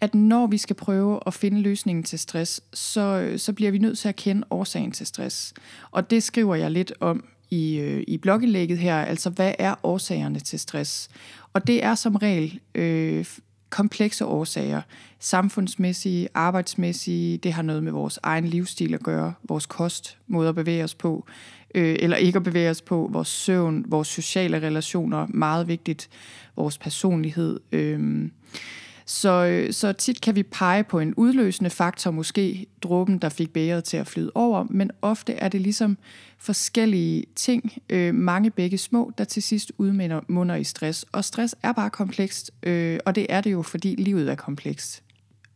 at 0.00 0.14
når 0.14 0.46
vi 0.46 0.58
skal 0.58 0.76
prøve 0.76 1.20
at 1.26 1.34
finde 1.34 1.60
løsningen 1.60 2.02
til 2.04 2.18
stress, 2.18 2.60
så, 2.72 3.00
øh, 3.00 3.38
så 3.38 3.52
bliver 3.52 3.70
vi 3.70 3.78
nødt 3.78 3.98
til 3.98 4.08
at 4.08 4.16
kende 4.16 4.46
årsagen 4.50 4.92
til 4.92 5.06
stress. 5.06 5.54
Og 5.90 6.10
det 6.10 6.22
skriver 6.22 6.54
jeg 6.54 6.70
lidt 6.70 6.92
om 7.00 7.24
i, 7.50 7.78
øh, 7.78 8.04
i 8.08 8.18
blogindlægget 8.18 8.78
her, 8.78 8.96
altså 8.96 9.30
hvad 9.30 9.52
er 9.58 9.74
årsagerne 9.82 10.40
til 10.40 10.58
stress? 10.58 11.08
Og 11.52 11.66
det 11.66 11.84
er 11.84 11.94
som 11.94 12.16
regel 12.16 12.60
øh, 12.74 13.24
komplekse 13.70 14.24
årsager. 14.26 14.82
Samfundsmæssige, 15.18 16.28
arbejdsmæssige, 16.34 17.38
det 17.38 17.52
har 17.52 17.62
noget 17.62 17.82
med 17.82 17.92
vores 17.92 18.18
egen 18.22 18.44
livsstil 18.44 18.94
at 18.94 19.02
gøre, 19.02 19.34
vores 19.48 19.66
kost, 19.66 20.18
måde 20.26 20.48
at 20.48 20.54
bevæge 20.54 20.84
os 20.84 20.94
på, 20.94 21.26
øh, 21.74 21.96
eller 22.00 22.16
ikke 22.16 22.36
at 22.36 22.42
bevæge 22.42 22.70
os 22.70 22.82
på, 22.82 23.08
vores 23.12 23.28
søvn, 23.28 23.84
vores 23.88 24.08
sociale 24.08 24.56
relationer, 24.56 25.26
meget 25.26 25.68
vigtigt, 25.68 26.08
vores 26.56 26.78
personlighed. 26.78 27.60
Øh, 27.72 28.30
så, 29.08 29.46
øh, 29.46 29.72
så 29.72 29.92
tit 29.92 30.20
kan 30.20 30.36
vi 30.36 30.42
pege 30.42 30.84
på 30.84 30.98
en 30.98 31.14
udløsende 31.14 31.70
faktor, 31.70 32.10
måske 32.10 32.66
dråben, 32.82 33.18
der 33.18 33.28
fik 33.28 33.52
bæret 33.52 33.84
til 33.84 33.96
at 33.96 34.06
flyde 34.06 34.30
over, 34.34 34.66
men 34.70 34.90
ofte 35.02 35.32
er 35.32 35.48
det 35.48 35.60
ligesom 35.60 35.98
forskellige 36.38 37.24
ting, 37.36 37.72
øh, 37.90 38.14
mange 38.14 38.50
begge 38.50 38.78
små, 38.78 39.12
der 39.18 39.24
til 39.24 39.42
sidst 39.42 39.72
udmunder 39.78 40.54
i 40.54 40.64
stress. 40.64 41.06
Og 41.12 41.24
stress 41.24 41.56
er 41.62 41.72
bare 41.72 41.90
komplekst, 41.90 42.50
øh, 42.62 42.98
og 43.06 43.14
det 43.14 43.26
er 43.28 43.40
det 43.40 43.52
jo, 43.52 43.62
fordi 43.62 43.94
livet 43.98 44.30
er 44.30 44.34
komplekst. 44.34 45.02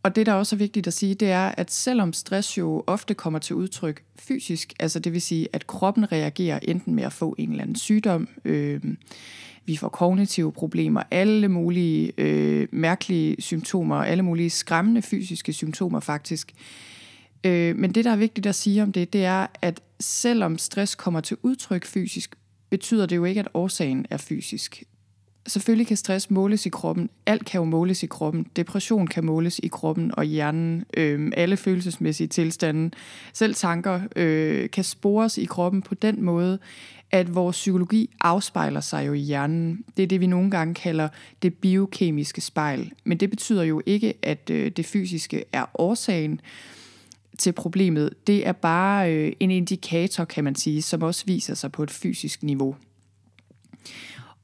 Og 0.03 0.17
det, 0.17 0.27
der 0.27 0.33
også 0.33 0.57
er 0.57 0.59
vigtigt 0.59 0.87
at 0.87 0.93
sige, 0.93 1.15
det 1.15 1.31
er, 1.31 1.49
at 1.57 1.71
selvom 1.71 2.13
stress 2.13 2.59
jo 2.59 2.85
ofte 2.87 3.15
kommer 3.15 3.39
til 3.39 3.57
udtryk 3.57 4.03
fysisk, 4.19 4.73
altså 4.81 4.99
det 4.99 5.13
vil 5.13 5.23
sige, 5.23 5.49
at 5.53 5.67
kroppen 5.67 6.13
reagerer 6.13 6.59
enten 6.63 6.95
med 6.95 7.05
at 7.05 7.13
få 7.13 7.35
en 7.39 7.51
eller 7.51 7.63
anden 7.63 7.77
sygdom, 7.77 8.29
øh, 8.45 8.81
vi 9.67 9.77
får 9.77 9.89
kognitive 9.89 10.53
problemer, 10.53 11.03
alle 11.11 11.49
mulige 11.49 12.13
øh, 12.19 12.69
mærkelige 12.73 13.43
symptomer, 13.43 13.97
alle 13.97 14.23
mulige 14.23 14.51
skræmmende 14.51 15.03
fysiske 15.03 15.53
symptomer 15.53 16.01
faktisk. 16.01 16.53
Øh, 17.45 17.77
men 17.77 17.93
det, 17.93 18.05
der 18.05 18.11
er 18.11 18.17
vigtigt 18.17 18.47
at 18.47 18.55
sige 18.55 18.83
om 18.83 18.93
det, 18.93 19.13
det 19.13 19.25
er, 19.25 19.47
at 19.63 19.81
selvom 20.01 20.59
stress 20.59 20.95
kommer 20.95 21.21
til 21.21 21.37
udtryk 21.43 21.85
fysisk, 21.85 22.37
betyder 22.71 23.07
det 23.07 23.17
jo 23.17 23.25
ikke, 23.25 23.41
at 23.41 23.49
årsagen 23.55 24.07
er 24.11 24.17
fysisk. 24.17 24.85
Selvfølgelig 25.47 25.87
kan 25.87 25.97
stress 25.97 26.31
måles 26.31 26.67
i 26.67 26.69
kroppen. 26.69 27.11
Alt 27.27 27.45
kan 27.45 27.59
jo 27.59 27.65
måles 27.65 28.03
i 28.03 28.07
kroppen. 28.07 28.47
Depression 28.57 29.07
kan 29.07 29.25
måles 29.25 29.59
i 29.59 29.69
kroppen 29.69 30.11
og 30.17 30.25
hjernen. 30.25 30.85
Øh, 30.97 31.33
alle 31.37 31.57
følelsesmæssige 31.57 32.27
tilstande, 32.27 32.91
selv 33.33 33.55
tanker, 33.55 34.01
øh, 34.17 34.71
kan 34.71 34.85
spores 34.85 35.39
i 35.39 35.45
kroppen 35.45 35.83
på 35.83 35.95
den 35.95 36.23
måde, 36.23 36.59
at 37.11 37.35
vores 37.35 37.57
psykologi 37.57 38.11
afspejler 38.21 38.81
sig 38.81 39.07
jo 39.07 39.13
i 39.13 39.19
hjernen. 39.19 39.85
Det 39.97 40.03
er 40.03 40.07
det, 40.07 40.21
vi 40.21 40.27
nogle 40.27 40.51
gange 40.51 40.75
kalder 40.75 41.09
det 41.43 41.55
biokemiske 41.55 42.41
spejl. 42.41 42.93
Men 43.05 43.19
det 43.19 43.31
betyder 43.31 43.63
jo 43.63 43.83
ikke, 43.87 44.15
at 44.23 44.51
øh, 44.51 44.71
det 44.71 44.87
fysiske 44.87 45.45
er 45.53 45.65
årsagen 45.75 46.41
til 47.39 47.53
problemet. 47.53 48.15
Det 48.27 48.47
er 48.47 48.53
bare 48.53 49.13
øh, 49.15 49.33
en 49.41 49.51
indikator, 49.51 50.25
kan 50.25 50.45
man 50.45 50.55
sige, 50.55 50.83
som 50.83 51.03
også 51.03 51.23
viser 51.27 51.55
sig 51.55 51.73
på 51.73 51.83
et 51.83 51.91
fysisk 51.91 52.43
niveau. 52.43 52.77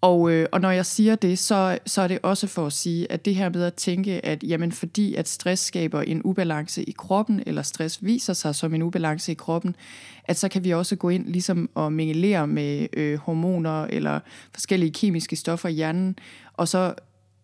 Og, 0.01 0.31
øh, 0.31 0.47
og 0.53 0.61
når 0.61 0.71
jeg 0.71 0.87
siger 0.87 1.17
det, 1.17 1.39
så, 1.39 1.79
så 1.87 2.03
er 2.03 2.09
det 2.09 2.19
også 2.23 2.47
for 2.47 2.67
at 2.67 2.73
sige, 2.73 3.13
at 3.13 3.25
det 3.25 3.35
her 3.35 3.49
med 3.49 3.63
at 3.63 3.75
tænke, 3.75 4.27
at 4.27 4.43
jamen, 4.43 4.73
fordi 4.73 5.15
at 5.15 5.29
stress 5.29 5.63
skaber 5.63 6.03
en 6.03 6.21
ubalance 6.25 6.85
i 6.85 6.95
kroppen, 6.99 7.43
eller 7.47 7.63
stress 7.63 8.05
viser 8.05 8.33
sig 8.33 8.55
som 8.55 8.75
en 8.75 8.83
ubalance 8.83 9.33
i 9.33 9.35
kroppen, 9.35 9.77
at 10.25 10.37
så 10.37 10.49
kan 10.49 10.65
vi 10.65 10.71
også 10.71 10.97
gå 10.97 11.09
ind 11.09 11.27
ligesom 11.27 11.71
og 11.75 11.93
mingelere 11.93 12.47
med 12.47 12.87
øh, 12.93 13.19
hormoner 13.19 13.85
eller 13.85 14.21
forskellige 14.53 14.93
kemiske 14.93 15.37
stoffer 15.37 15.69
i 15.69 15.73
hjernen, 15.73 16.19
og 16.53 16.69
så 16.69 16.95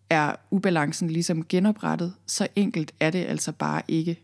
er 0.09 0.35
ubalancen 0.51 1.09
ligesom 1.09 1.45
genoprettet. 1.45 2.13
Så 2.25 2.47
enkelt 2.55 2.91
er 2.99 3.09
det 3.09 3.25
altså 3.25 3.51
bare 3.51 3.81
ikke. 3.87 4.19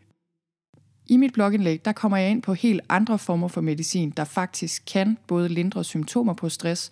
I 1.07 1.17
mit 1.17 1.33
blogindlæg, 1.33 1.85
der 1.85 1.91
kommer 1.91 2.17
jeg 2.17 2.31
ind 2.31 2.41
på 2.41 2.53
helt 2.53 2.81
andre 2.89 3.19
former 3.19 3.47
for 3.47 3.61
medicin, 3.61 4.09
der 4.17 4.23
faktisk 4.23 4.83
kan 4.93 5.17
både 5.27 5.49
lindre 5.49 5.83
symptomer 5.83 6.33
på 6.33 6.49
stress 6.49 6.91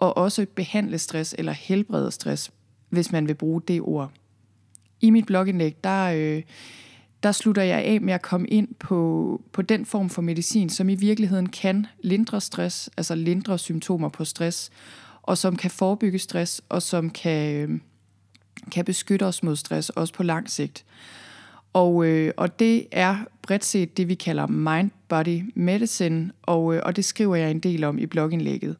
og 0.00 0.16
også 0.16 0.46
behandle 0.54 0.98
stress 0.98 1.34
eller 1.38 1.52
helbrede 1.52 2.10
stress, 2.10 2.50
hvis 2.88 3.12
man 3.12 3.28
vil 3.28 3.34
bruge 3.34 3.62
det 3.68 3.80
ord. 3.80 4.10
I 5.00 5.10
mit 5.10 5.26
blogindlæg, 5.26 5.76
der, 5.84 6.04
øh, 6.04 6.42
der 7.22 7.32
slutter 7.32 7.62
jeg 7.62 7.78
af 7.78 8.00
med 8.00 8.14
at 8.14 8.22
komme 8.22 8.48
ind 8.48 8.68
på, 8.74 9.42
på 9.52 9.62
den 9.62 9.86
form 9.86 10.10
for 10.10 10.22
medicin, 10.22 10.70
som 10.70 10.88
i 10.88 10.94
virkeligheden 10.94 11.48
kan 11.48 11.86
lindre 12.02 12.40
stress, 12.40 12.90
altså 12.96 13.14
lindre 13.14 13.58
symptomer 13.58 14.08
på 14.08 14.24
stress, 14.24 14.70
og 15.22 15.38
som 15.38 15.56
kan 15.56 15.70
forebygge 15.70 16.18
stress, 16.18 16.62
og 16.68 16.82
som 16.82 17.10
kan, 17.10 17.54
øh, 17.54 17.80
kan 18.72 18.84
beskytte 18.84 19.26
os 19.26 19.42
mod 19.42 19.56
stress, 19.56 19.90
også 19.90 20.14
på 20.14 20.22
lang 20.22 20.50
sigt. 20.50 20.84
Og, 21.72 22.06
øh, 22.06 22.32
og 22.36 22.58
det 22.58 22.86
er 22.92 23.16
bredt 23.42 23.64
set 23.64 23.96
det, 23.96 24.08
vi 24.08 24.14
kalder 24.14 24.46
mind-body 24.46 25.52
medicine, 25.54 26.32
og, 26.42 26.74
øh, 26.74 26.82
og 26.84 26.96
det 26.96 27.04
skriver 27.04 27.36
jeg 27.36 27.50
en 27.50 27.60
del 27.60 27.84
om 27.84 27.98
i 27.98 28.06
blogindlægget. 28.06 28.76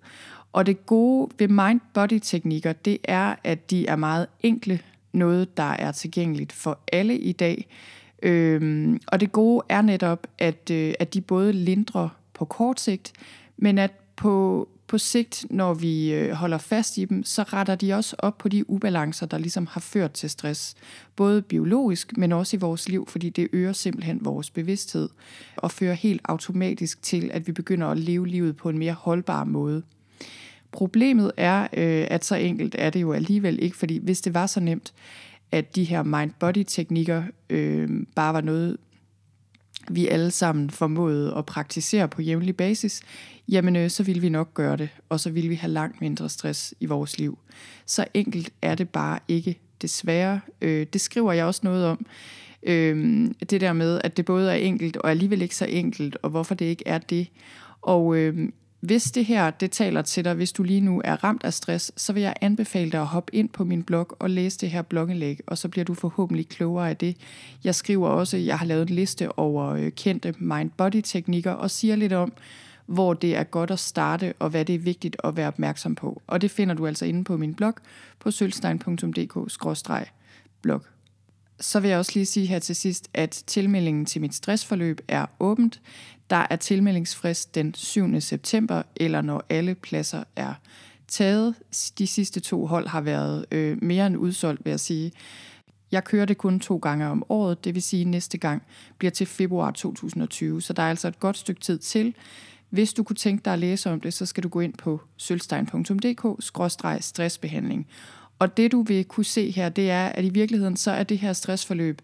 Og 0.53 0.67
det 0.67 0.87
gode 0.87 1.31
ved 1.39 1.49
mind-body-teknikker, 1.49 2.73
det 2.73 2.99
er, 3.05 3.35
at 3.45 3.71
de 3.71 3.87
er 3.87 3.97
meget 3.97 4.27
enkle, 4.41 4.81
noget 5.13 5.57
der 5.57 5.63
er 5.63 5.93
tilgængeligt 5.93 6.53
for 6.53 6.79
alle 6.93 7.19
i 7.19 7.33
dag. 7.33 7.67
Øhm, 8.23 9.01
og 9.07 9.21
det 9.21 9.33
gode 9.33 9.63
er 9.69 9.83
netop, 9.83 10.27
at, 10.39 10.71
øh, 10.71 10.95
at 10.99 11.15
de 11.15 11.21
både 11.21 11.53
lindrer 11.53 12.09
på 12.35 12.45
kort 12.45 12.81
sigt, 12.81 13.13
men 13.57 13.79
at 13.79 13.93
på, 14.17 14.69
på 14.87 14.99
sigt, 14.99 15.47
når 15.51 15.75
vi 15.75 16.13
øh, 16.13 16.33
holder 16.33 16.59
fast 16.59 16.99
i 16.99 17.05
dem, 17.05 17.25
så 17.25 17.43
retter 17.43 17.75
de 17.75 17.93
også 17.93 18.17
op 18.19 18.39
på 18.39 18.49
de 18.49 18.71
ubalancer, 18.71 19.27
der 19.27 19.39
ligesom 19.39 19.67
har 19.67 19.81
ført 19.81 20.13
til 20.13 20.31
stress. 20.31 20.75
Både 21.17 21.43
biologisk, 21.43 22.17
men 22.17 22.33
også 22.33 22.57
i 22.57 22.61
vores 22.61 22.89
liv, 22.89 23.07
fordi 23.09 23.31
det 23.31 23.49
øger 23.53 23.73
simpelthen 23.73 24.25
vores 24.25 24.51
bevidsthed 24.51 25.09
og 25.57 25.71
fører 25.71 25.95
helt 25.95 26.21
automatisk 26.25 27.03
til, 27.03 27.31
at 27.33 27.47
vi 27.47 27.53
begynder 27.53 27.89
at 27.89 27.99
leve 27.99 28.27
livet 28.27 28.57
på 28.57 28.69
en 28.69 28.79
mere 28.79 28.93
holdbar 28.93 29.45
måde. 29.45 29.83
Problemet 30.73 31.33
er, 31.37 31.63
øh, 31.63 32.07
at 32.11 32.25
så 32.25 32.37
enkelt 32.37 32.77
er 32.79 32.91
det 32.91 33.01
jo 33.01 33.13
alligevel 33.13 33.63
ikke, 33.63 33.77
fordi 33.77 33.99
hvis 34.03 34.21
det 34.21 34.35
var 34.35 34.47
så 34.47 34.61
nemt, 34.61 34.93
at 35.53 35.77
de 35.77 35.85
her 35.85 36.03
mind-body-teknikker 36.03 37.23
øh, 37.51 37.89
bare 38.15 38.35
var 38.35 38.41
noget, 38.41 38.77
vi 39.91 40.09
alle 40.09 40.31
sammen 40.31 40.71
formåede 40.71 41.35
at 41.37 41.47
praktisere 41.47 42.09
på 42.09 42.23
jævnlig 42.23 42.57
basis, 42.57 43.03
jamen 43.49 43.77
øh, 43.77 43.91
så 43.91 44.03
ville 44.03 44.21
vi 44.21 44.29
nok 44.29 44.55
gøre 44.55 44.77
det, 44.77 44.89
og 45.09 45.21
så 45.21 45.31
ville 45.31 45.49
vi 45.49 45.55
have 45.55 45.73
langt 45.73 46.01
mindre 46.01 46.29
stress 46.29 46.75
i 46.81 46.87
vores 46.87 47.19
liv. 47.19 47.39
Så 47.87 48.05
enkelt 48.15 48.53
er 48.63 48.75
det 48.75 48.89
bare 48.89 49.19
ikke, 49.29 49.59
desværre. 49.83 50.41
Øh, 50.61 50.87
det 50.93 51.01
skriver 51.01 51.33
jeg 51.33 51.45
også 51.45 51.61
noget 51.65 51.87
om. 51.87 52.07
Øh, 52.63 53.27
det 53.51 53.61
der 53.61 53.73
med, 53.73 54.01
at 54.05 54.17
det 54.17 54.25
både 54.25 54.51
er 54.51 54.57
enkelt 54.57 54.97
og 54.97 55.11
alligevel 55.11 55.43
ikke 55.43 55.57
så 55.57 55.67
enkelt, 55.67 56.17
og 56.23 56.31
hvorfor 56.31 56.55
det 56.55 56.65
ikke 56.65 56.85
er 56.87 56.99
det. 56.99 57.29
Og 57.83 58.17
øh, 58.17 58.49
hvis 58.81 59.11
det 59.11 59.25
her 59.25 59.51
det 59.51 59.71
taler 59.71 60.03
til 60.03 60.25
dig, 60.25 60.35
hvis 60.35 60.53
du 60.53 60.63
lige 60.63 60.81
nu 60.81 61.03
er 61.05 61.25
ramt 61.25 61.45
af 61.45 61.55
stress, 61.55 61.93
så 61.97 62.13
vil 62.13 62.23
jeg 62.23 62.35
anbefale 62.41 62.91
dig 62.91 63.01
at 63.01 63.07
hoppe 63.07 63.35
ind 63.35 63.49
på 63.49 63.65
min 63.65 63.83
blog 63.83 64.17
og 64.19 64.31
læse 64.31 64.59
det 64.59 64.71
her 64.71 64.83
blogindlæg, 64.83 65.41
og 65.47 65.59
så 65.59 65.69
bliver 65.69 65.85
du 65.85 65.95
forhåbentlig 65.95 66.49
klogere 66.49 66.91
af 66.91 66.97
det. 66.97 67.17
Jeg 67.65 67.75
skriver 67.75 68.09
også, 68.09 68.37
jeg 68.37 68.59
har 68.59 68.67
lavet 68.67 68.89
en 68.89 68.95
liste 68.95 69.39
over 69.39 69.67
øh, 69.67 69.91
kendte 69.91 70.35
mind-body-teknikker 70.39 71.53
og 71.53 71.71
siger 71.71 71.97
lidt 71.97 72.13
om, 72.13 72.33
hvor 72.87 73.15
det 73.15 73.37
er 73.37 73.45
godt 73.45 73.71
at 73.71 73.79
starte, 73.79 74.35
og 74.39 74.51
hvad 74.51 74.65
det 74.65 74.75
er 74.75 74.79
vigtigt 74.79 75.17
at 75.25 75.37
være 75.37 75.49
opmærksom 75.49 75.95
på. 75.95 76.23
Og 76.27 76.41
det 76.41 76.51
finder 76.51 76.75
du 76.75 76.87
altså 76.87 77.05
inde 77.05 77.25
på 77.25 77.37
min 77.37 77.55
blog 77.55 77.75
på 78.19 78.31
sølstein.dk-blog. 78.31 80.83
så 81.61 81.81
vil 81.81 81.89
jeg 81.89 81.99
også 81.99 82.13
lige 82.15 82.27
sige 82.27 82.47
her 82.47 82.59
til 82.59 82.77
sidst, 82.77 83.11
at 83.15 83.45
tilmeldingen 83.47 84.07
til 84.07 84.21
mit 84.21 84.35
stressforløb 84.35 85.01
er 85.09 85.27
åbent. 85.41 85.81
Der 86.31 86.47
er 86.51 86.57
tilmeldingsfrist 86.57 87.55
den 87.55 87.75
7. 87.75 88.21
september, 88.21 88.83
eller 88.97 89.21
når 89.21 89.45
alle 89.49 89.75
pladser 89.75 90.25
er 90.37 90.55
taget. 91.09 91.55
De 91.99 92.07
sidste 92.07 92.41
to 92.41 92.67
hold 92.67 92.87
har 92.87 93.01
været 93.01 93.47
øh, 93.51 93.79
mere 93.83 94.07
end 94.07 94.17
udsolgt, 94.17 94.65
vil 94.65 94.71
jeg 94.71 94.81
sige. 94.81 95.13
Jeg 95.93 96.05
kører 96.05 96.25
det 96.25 96.39
kun 96.39 96.61
to 96.61 96.77
gange 96.77 97.07
om 97.07 97.25
året, 97.29 97.65
det 97.65 97.75
vil 97.75 97.83
sige, 97.83 98.01
at 98.01 98.07
næste 98.07 98.39
gang 98.39 98.63
bliver 98.99 99.11
til 99.11 99.27
februar 99.27 99.71
2020, 99.71 100.63
så 100.63 100.73
der 100.73 100.83
er 100.83 100.91
altså 100.91 101.09
et 101.09 101.21
godt 101.21 101.37
stykke 101.37 101.61
tid 101.61 101.79
til. 101.79 102.15
Hvis 102.71 102.93
du 102.93 103.03
kunne 103.03 103.17
tænke 103.17 103.45
dig 103.45 103.53
at 103.53 103.59
læse 103.59 103.91
om 103.91 104.01
det, 104.01 104.15
så 104.15 104.27
skal 104.27 104.43
du 104.43 104.49
gå 104.49 104.61
ind 104.61 104.75
på 104.75 105.01
sølvstein.dk-stressbehandling. 105.17 107.87
Og 108.39 108.57
det 108.57 108.73
du 108.73 108.83
vil 108.83 109.05
kunne 109.05 109.25
se 109.25 109.51
her, 109.51 109.69
det 109.69 109.91
er, 109.91 110.07
at 110.07 110.25
i 110.25 110.29
virkeligheden 110.29 110.77
så 110.77 110.91
er 110.91 111.03
det 111.03 111.19
her 111.19 111.33
stressforløb 111.33 112.03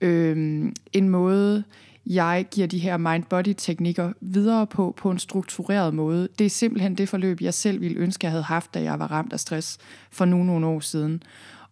øh, 0.00 0.72
en 0.92 1.08
måde, 1.08 1.64
jeg 2.08 2.46
giver 2.50 2.66
de 2.66 2.78
her 2.78 2.96
mind-body-teknikker 2.96 4.12
videre 4.20 4.66
på, 4.66 4.94
på 4.96 5.10
en 5.10 5.18
struktureret 5.18 5.94
måde. 5.94 6.28
Det 6.38 6.44
er 6.44 6.50
simpelthen 6.50 6.94
det 6.94 7.08
forløb, 7.08 7.40
jeg 7.40 7.54
selv 7.54 7.80
ville 7.80 7.98
ønske, 7.98 8.24
jeg 8.24 8.30
havde 8.30 8.44
haft, 8.44 8.74
da 8.74 8.82
jeg 8.82 8.98
var 8.98 9.10
ramt 9.10 9.32
af 9.32 9.40
stress 9.40 9.78
for 10.10 10.24
nu 10.24 10.42
nogle 10.42 10.66
år 10.66 10.80
siden. 10.80 11.22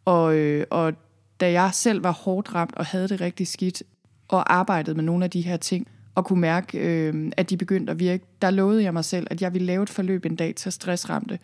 Og, 0.05 0.35
øh, 0.35 0.66
og 0.71 0.93
da 1.40 1.52
jeg 1.52 1.71
selv 1.73 2.05
var 2.05 2.11
hårdt 2.11 2.55
ramt 2.55 2.75
og 2.75 2.87
havde 2.87 3.09
det 3.09 3.21
rigtig 3.21 3.47
skidt, 3.47 3.83
og 4.28 4.55
arbejdede 4.55 4.97
med 4.97 5.05
nogle 5.05 5.25
af 5.25 5.31
de 5.31 5.40
her 5.40 5.57
ting, 5.57 5.87
og 6.14 6.25
kunne 6.25 6.40
mærke, 6.40 6.78
øh, 6.78 7.33
at 7.37 7.50
de 7.50 7.57
begyndte 7.57 7.90
at 7.90 7.99
virke, 7.99 8.25
der 8.43 8.50
lovede 8.50 8.83
jeg 8.83 8.93
mig 8.93 9.05
selv, 9.05 9.26
at 9.31 9.43
jeg 9.43 9.52
ville 9.52 9.66
lave 9.66 9.83
et 9.83 9.90
forløb 9.90 10.25
en 10.25 10.37
dag 10.37 10.55
til 10.55 10.73
stressramte, 10.73 11.38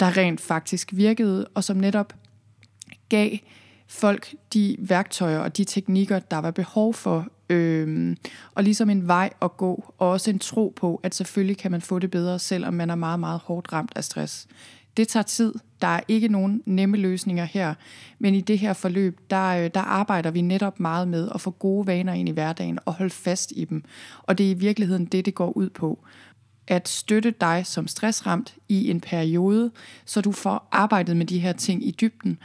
der 0.00 0.16
rent 0.16 0.40
faktisk 0.40 0.90
virkede, 0.92 1.46
og 1.54 1.64
som 1.64 1.76
netop 1.76 2.14
gav 3.08 3.30
folk 3.88 4.34
de 4.54 4.76
værktøjer 4.78 5.38
og 5.38 5.56
de 5.56 5.64
teknikker, 5.64 6.18
der 6.18 6.38
var 6.38 6.50
behov 6.50 6.94
for, 6.94 7.28
øh, 7.50 8.16
og 8.54 8.64
ligesom 8.64 8.90
en 8.90 9.08
vej 9.08 9.30
at 9.42 9.56
gå, 9.56 9.94
og 9.98 10.08
også 10.08 10.30
en 10.30 10.38
tro 10.38 10.72
på, 10.76 11.00
at 11.02 11.14
selvfølgelig 11.14 11.58
kan 11.58 11.70
man 11.70 11.80
få 11.80 11.98
det 11.98 12.10
bedre, 12.10 12.38
selvom 12.38 12.74
man 12.74 12.90
er 12.90 12.94
meget, 12.94 13.20
meget 13.20 13.40
hårdt 13.40 13.72
ramt 13.72 13.92
af 13.96 14.04
stress. 14.04 14.48
Det 14.96 15.08
tager 15.08 15.24
tid. 15.24 15.54
Der 15.80 15.86
er 15.86 16.00
ikke 16.08 16.28
nogen 16.28 16.62
nemme 16.66 16.96
løsninger 16.96 17.44
her, 17.44 17.74
men 18.18 18.34
i 18.34 18.40
det 18.40 18.58
her 18.58 18.72
forløb, 18.72 19.20
der, 19.30 19.48
øh, 19.48 19.70
der 19.74 19.80
arbejder 19.80 20.30
vi 20.30 20.40
netop 20.40 20.80
meget 20.80 21.08
med 21.08 21.28
at 21.34 21.40
få 21.40 21.50
gode 21.50 21.86
vaner 21.86 22.12
ind 22.12 22.28
i 22.28 22.32
hverdagen 22.32 22.78
og 22.84 22.92
holde 22.92 23.14
fast 23.14 23.52
i 23.56 23.64
dem. 23.64 23.84
Og 24.22 24.38
det 24.38 24.46
er 24.46 24.50
i 24.50 24.54
virkeligheden 24.54 25.04
det, 25.04 25.26
det 25.26 25.34
går 25.34 25.56
ud 25.56 25.70
på 25.70 26.04
at 26.66 26.88
støtte 26.88 27.34
dig 27.40 27.62
som 27.66 27.86
stressramt 27.86 28.54
i 28.68 28.90
en 28.90 29.00
periode, 29.00 29.70
så 30.04 30.20
du 30.20 30.32
får 30.32 30.68
arbejdet 30.72 31.16
med 31.16 31.26
de 31.26 31.38
her 31.38 31.52
ting 31.52 31.86
i 31.86 31.90
dybden, 31.90 32.38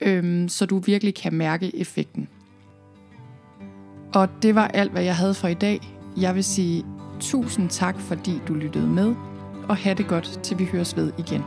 øhm, 0.00 0.48
så 0.48 0.66
du 0.66 0.78
virkelig 0.78 1.14
kan 1.14 1.34
mærke 1.34 1.76
effekten. 1.76 2.28
Og 4.14 4.28
det 4.42 4.54
var 4.54 4.68
alt, 4.68 4.92
hvad 4.92 5.02
jeg 5.02 5.16
havde 5.16 5.34
for 5.34 5.48
i 5.48 5.54
dag. 5.54 5.80
Jeg 6.16 6.34
vil 6.34 6.44
sige 6.44 6.84
tusind 7.20 7.68
tak, 7.68 8.00
fordi 8.00 8.40
du 8.48 8.54
lyttede 8.54 8.86
med, 8.86 9.14
og 9.68 9.76
have 9.76 9.94
det 9.94 10.08
godt, 10.08 10.40
til 10.42 10.58
vi 10.58 10.64
høres 10.64 10.96
ved 10.96 11.12
igen. 11.18 11.42